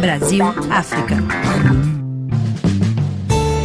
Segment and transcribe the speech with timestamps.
[0.00, 1.16] Brasil África.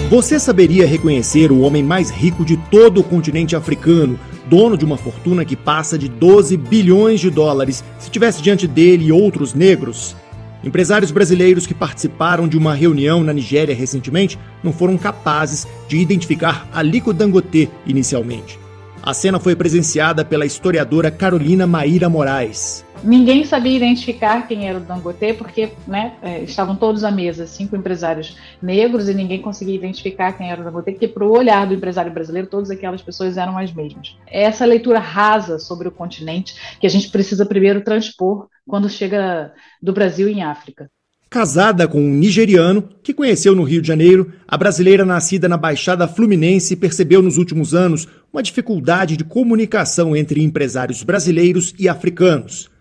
[0.10, 4.98] Você saberia reconhecer o homem mais rico de todo o continente africano, dono de uma
[4.98, 10.16] fortuna que passa de 12 bilhões de dólares, se tivesse diante dele outros negros?
[10.64, 16.68] Empresários brasileiros que participaram de uma reunião na Nigéria recentemente não foram capazes de identificar
[16.74, 18.58] Aliko Dangote inicialmente.
[19.04, 22.84] A cena foi presenciada pela historiadora Carolina Maíra Moraes.
[23.04, 27.76] Ninguém sabia identificar quem era o Dangote, porque né, é, estavam todos à mesa, cinco
[27.76, 31.74] empresários negros, e ninguém conseguia identificar quem era o Dangote, porque para o olhar do
[31.74, 34.16] empresário brasileiro, todas aquelas pessoas eram as mesmas.
[34.26, 39.52] É essa leitura rasa sobre o continente que a gente precisa primeiro transpor quando chega
[39.82, 40.90] do Brasil em África.
[41.30, 46.08] Casada com um nigeriano que conheceu no Rio de Janeiro, a brasileira nascida na Baixada
[46.08, 52.72] Fluminense percebeu nos últimos anos uma dificuldade de comunicação entre empresários brasileiros e africanos.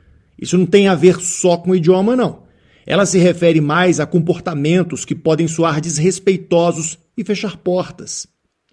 [0.43, 2.43] Isso não tem a ver só com o idioma, não.
[2.85, 8.27] Ela se refere mais a comportamentos que podem soar desrespeitosos e fechar portas.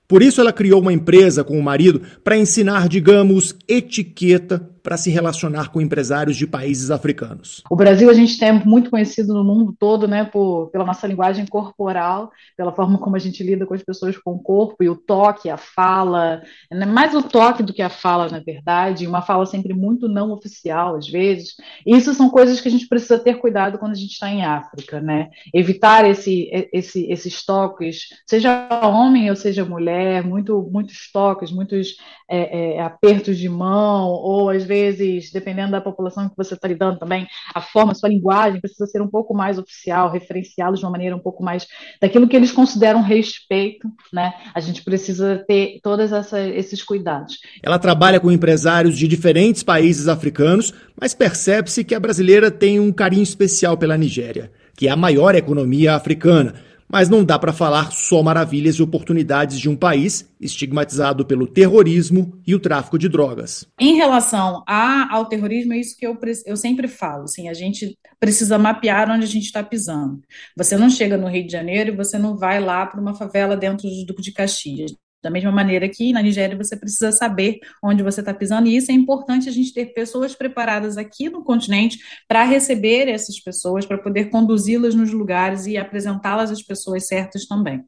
[0.07, 5.11] Por isso, ela criou uma empresa com o marido para ensinar, digamos, etiqueta para se
[5.11, 7.61] relacionar com empresários de países africanos.
[7.69, 11.45] O Brasil a gente tem muito conhecido no mundo todo, né, por, pela nossa linguagem
[11.45, 14.95] corporal, pela forma como a gente lida com as pessoas com o corpo e o
[14.95, 19.45] toque, a fala, né, mais o toque do que a fala, na verdade, uma fala
[19.45, 21.53] sempre muito não oficial às vezes.
[21.85, 24.99] Isso são coisas que a gente precisa ter cuidado quando a gente está em África,
[24.99, 25.29] né?
[25.53, 31.95] Evitar esse, esse, esses toques, seja homem ou seja mulher, muito, muitos toques, muitos
[32.27, 36.67] é, é, apertos de mão ou às vezes vezes, dependendo da população que você está
[36.67, 40.85] lidando também, a forma, a sua linguagem precisa ser um pouco mais oficial, referenciá-los de
[40.85, 41.67] uma maneira um pouco mais
[42.01, 44.33] daquilo que eles consideram respeito, né?
[44.53, 47.37] A gente precisa ter todos esses cuidados.
[47.61, 52.91] Ela trabalha com empresários de diferentes países africanos, mas percebe-se que a brasileira tem um
[52.91, 56.55] carinho especial pela Nigéria, que é a maior economia africana
[56.91, 62.39] mas não dá para falar só maravilhas e oportunidades de um país estigmatizado pelo terrorismo
[62.45, 63.67] e o tráfico de drogas.
[63.79, 67.23] Em relação a, ao terrorismo, é isso que eu, eu sempre falo.
[67.23, 70.21] Assim, a gente precisa mapear onde a gente está pisando.
[70.57, 73.55] Você não chega no Rio de Janeiro e você não vai lá para uma favela
[73.55, 74.93] dentro do Duque de Caxias.
[75.21, 78.89] Da mesma maneira que na Nigéria você precisa saber onde você está pisando, e isso
[78.89, 83.97] é importante a gente ter pessoas preparadas aqui no continente para receber essas pessoas, para
[83.97, 87.83] poder conduzi-las nos lugares e apresentá-las às pessoas certas também.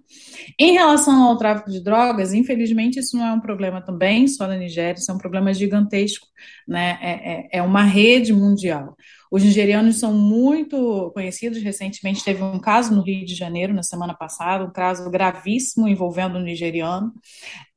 [0.59, 4.57] Em relação ao tráfico de drogas, infelizmente isso não é um problema também só na
[4.57, 6.27] Nigéria, isso é um problema gigantesco,
[6.67, 6.97] né?
[7.01, 8.95] é, é, é uma rede mundial.
[9.31, 11.61] Os nigerianos são muito conhecidos.
[11.63, 16.37] Recentemente teve um caso no Rio de Janeiro, na semana passada, um caso gravíssimo envolvendo
[16.37, 17.13] um nigeriano.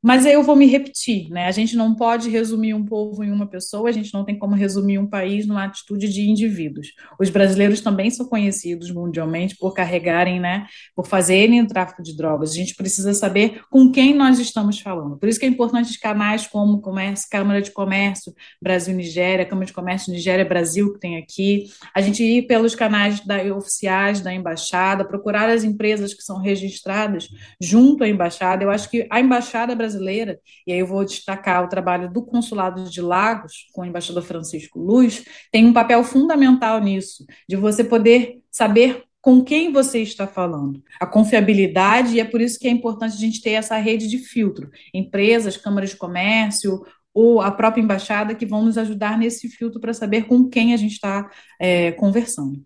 [0.04, 1.47] Mas eu vou me repetir, né?
[1.47, 4.54] A gente não pode resumir um povo em uma pessoa, a gente não tem como
[4.54, 6.88] resumir um país numa atitude de indivíduos.
[7.19, 12.50] Os brasileiros também são conhecidos mundialmente por carregarem, né, por fazerem o tráfico de drogas.
[12.50, 15.16] A gente precisa saber com quem nós estamos falando.
[15.16, 20.12] Por isso que é importante canais como Comércio, Câmara de Comércio Brasil-Nigéria, Câmara de Comércio
[20.12, 21.64] Nigéria-Brasil, que tem aqui.
[21.94, 27.26] A gente ir pelos canais da, oficiais da embaixada, procurar as empresas que são registradas
[27.59, 28.62] junto à embaixada.
[28.62, 32.22] Eu acho que a embaixada brasileira brasileira, e aí eu vou destacar o trabalho do
[32.22, 37.84] Consulado de Lagos, com o embaixador Francisco Luz, tem um papel fundamental nisso, de você
[37.84, 42.71] poder saber com quem você está falando, a confiabilidade, e é por isso que é
[42.71, 46.82] importante a gente ter essa rede de filtro, empresas, câmaras de comércio,
[47.12, 50.76] ou a própria embaixada que vão nos ajudar nesse filtro para saber com quem a
[50.76, 51.31] gente está
[51.61, 52.62] é, conversando.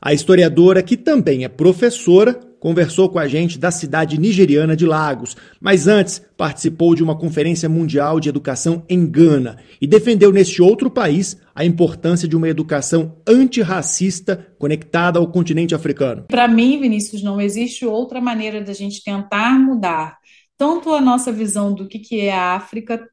[0.00, 5.36] A historiadora, que também é professora, conversou com a gente da cidade nigeriana de Lagos,
[5.60, 10.88] mas antes participou de uma conferência mundial de educação em Gana e defendeu neste outro
[10.88, 16.26] país a importância de uma educação antirracista conectada ao continente africano.
[16.28, 20.18] Para mim, Vinícius, não existe outra maneira da gente tentar mudar
[20.56, 23.04] tanto a nossa visão do que, que é a África,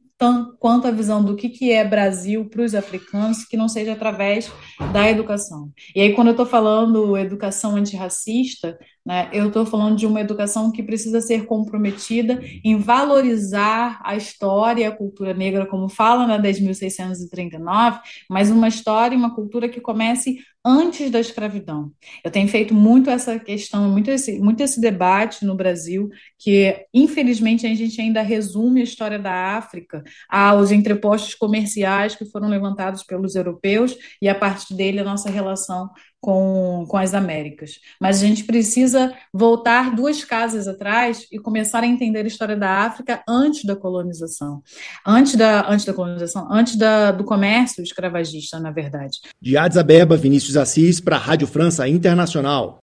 [0.60, 4.52] quanto a visão do que, que é Brasil para os africanos, que não seja através
[4.92, 5.72] da educação.
[5.96, 10.72] E aí, quando eu estou falando educação antirracista, né, eu estou falando de uma educação
[10.72, 16.38] que precisa ser comprometida em valorizar a história e a cultura negra, como fala na
[16.38, 21.92] 10.639, mas uma história e uma cultura que comece antes da escravidão.
[22.24, 27.66] Eu tenho feito muito essa questão, muito esse, muito esse debate no Brasil, que infelizmente
[27.66, 33.36] a gente ainda resume a história da África aos entrepostos comerciais que foram levantados pelos
[33.36, 35.90] europeus e a partir dele a nossa relação
[36.22, 37.80] com, com as Américas.
[38.00, 42.86] Mas a gente precisa voltar duas casas atrás e começar a entender a história da
[42.86, 44.62] África antes da colonização.
[45.06, 49.20] Antes da, antes da colonização, antes da, do comércio escravagista, na verdade.
[49.42, 52.78] De Addis Abeba, Vinícius Assis, para a Rádio França Internacional.